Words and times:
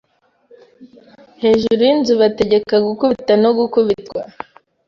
hejuru 1.41 1.79
y'inzu, 1.87 2.13
bategeka 2.21 2.75
gukubita, 2.87 3.33
nogukubitwa 3.41 4.21